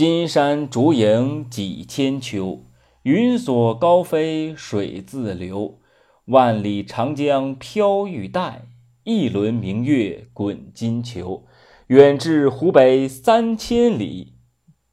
[0.00, 2.64] 金山竹影几千秋，
[3.02, 5.78] 云锁高飞水自流。
[6.24, 8.62] 万里长江飘玉带，
[9.04, 11.44] 一轮明月滚金球。
[11.88, 14.38] 远至湖北三千里，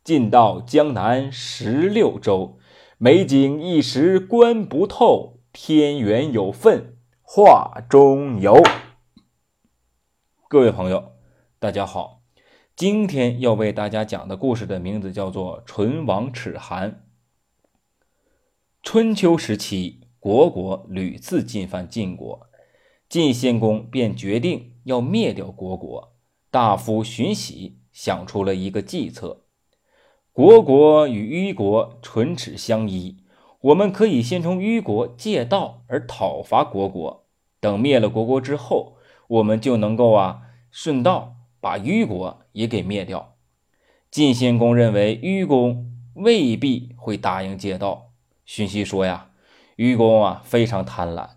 [0.03, 2.57] 近到江南十六州。
[2.97, 8.61] 美景一时观不透，天缘有份画中游。
[10.49, 11.13] 各位朋友，
[11.59, 12.16] 大家好，
[12.77, 16.91] 今天要为大家讲的故事的名字叫做《唇亡齿寒》。
[18.83, 20.01] 春秋时期。
[20.19, 22.47] 国国屡次进犯晋国，
[23.07, 26.15] 晋献公便决定要灭掉国国。
[26.51, 29.45] 大夫荀喜想出了一个计策：
[30.33, 33.23] 国国与虞国唇齿相依，
[33.61, 37.25] 我们可以先从虞国借道而讨伐国国，
[37.61, 38.97] 等灭了国国之后，
[39.27, 41.36] 我们就能够啊顺道
[41.67, 43.35] 把虞国也给灭掉。
[44.09, 48.13] 晋献公认为虞公未必会答应借道。
[48.45, 49.31] 荀息说呀。
[49.75, 51.31] 虞公啊，非常贪婪。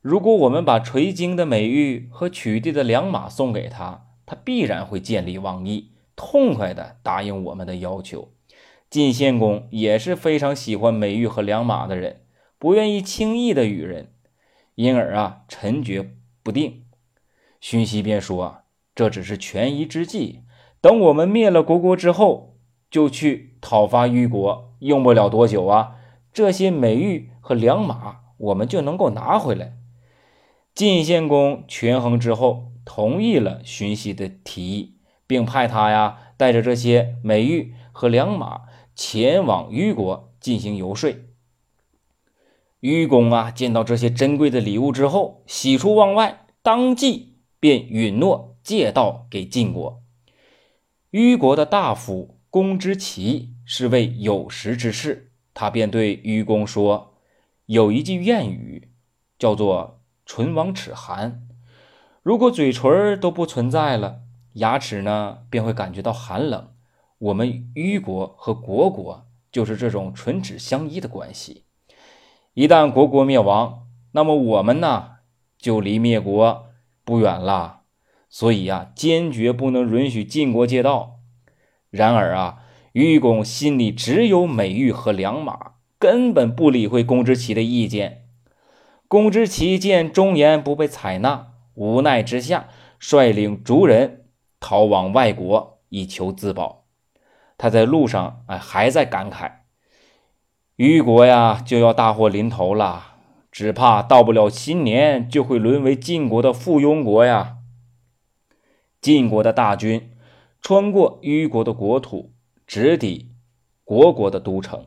[0.00, 8.32] 如果我们把垂经的美玉和取缔的良马送给他，他必然会见利忘义，痛快地答应我们的要求。
[8.88, 12.20] 晋献公也是非常喜欢美玉和良马的人，
[12.56, 14.12] 不愿意轻易的与人，
[14.76, 16.14] 因而啊，沉决
[16.44, 16.84] 不定。
[17.60, 18.61] 荀息便说
[18.94, 20.40] ：“这只是权宜之计，
[20.80, 22.56] 等我们灭了国国之后，
[22.90, 25.96] 就去讨伐虞国，用不了多久啊，
[26.32, 29.72] 这些美玉。”和良马，我们就能够拿回来。
[30.76, 38.60] 晋献公权衡之后，同意了荀息的提议，并派他呀带着这些美玉和良马
[38.94, 41.12] 前往虞国进行游说。
[42.78, 50.02] 虞公啊见到这些珍贵的礼物之后，喜出望外，当即便允诺借道给晋国。
[51.10, 57.14] 虞国的大夫公之奇是位有识之士，他便对虞公说。
[57.66, 58.90] 有一句谚语，
[59.38, 61.48] 叫做“唇亡齿寒”。
[62.22, 64.20] 如果嘴唇都不存在了，
[64.54, 66.74] 牙齿呢便会感觉到寒冷。
[67.18, 71.64] 我们虞国和国国就是这种唇齿相依的关系。
[72.54, 75.10] 一旦国国灭亡，那么我们呢
[75.56, 76.66] 就离灭国
[77.04, 77.81] 不远了。
[78.32, 81.18] 所以呀，坚决不能允许晋国借道。
[81.90, 82.60] 然而啊，
[82.92, 85.72] 虞公心里只有美玉和良马。
[85.98, 88.24] 根本不理会公之奇的意见。
[89.06, 94.24] 公之奇见忠言不被采纳，无奈之下，率领族人
[94.58, 96.86] 逃往外国，以求自保。
[97.56, 99.52] 他在路上，哎，还在感慨：
[100.74, 103.18] 虞国呀，就要大祸临头了，
[103.52, 107.58] 只怕到不了新年，就会沦为晋国的附庸国呀。
[109.02, 110.10] 晋国的大军
[110.60, 112.32] 穿过虞国的国土，
[112.68, 113.32] 直抵
[113.84, 114.86] 国国的都城。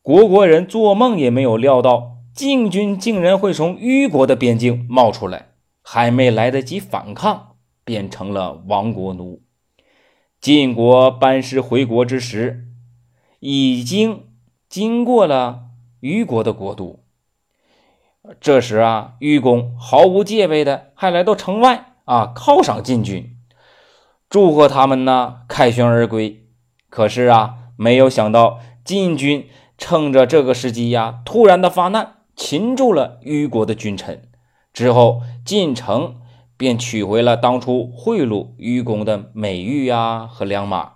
[0.00, 5.50] 国国人做梦也没有料到，晋军竟然会从虞国的边境冒出来，
[5.82, 9.42] 还没来得及反抗，变成了亡国奴。
[10.40, 12.68] 晋国班师回国之时，
[13.40, 14.24] 已经
[14.70, 15.64] 经过了
[16.00, 17.04] 虞国的国都。
[18.40, 23.36] 这时啊，虞公毫无戒备的还来到城外啊，犒赏晋军，
[24.30, 26.46] 祝贺他们呢凯旋而归。
[26.88, 29.46] 可是啊，没有想到晋军。
[29.76, 34.22] 趁着这个时机呀，突然的发难，擒住了虞国的君臣。
[34.72, 36.16] 之后进城
[36.56, 40.94] 便取回了当初贿赂虞公的美玉呀和良马。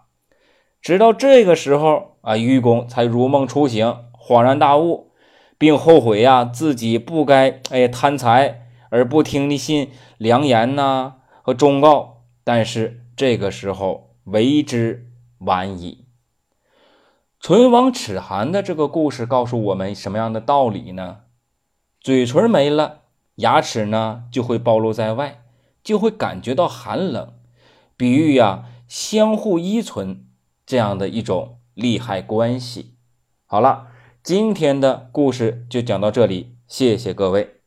[0.80, 5.12] 直到这个时候啊，虞公才如梦初醒，恍然大悟，
[5.58, 8.61] 并后悔呀自己不该哎贪财
[8.92, 12.24] 而不听的信良言呐和忠告。
[12.44, 15.08] 但是这个时候为之
[15.38, 16.04] 晚矣。
[17.40, 21.22] 唇亡齿寒的这个故事告诉我们什么样的道理呢？
[22.00, 23.02] 嘴唇没了，
[23.36, 25.42] 牙齿呢就会暴露在外，
[25.82, 27.32] 就会感觉到寒冷。
[27.96, 30.26] 比喻呀，相互依存
[30.66, 32.96] 这样的一种利害关系。
[33.46, 33.88] 好了，
[34.22, 37.61] 今天的故事就讲到这里，谢谢各位。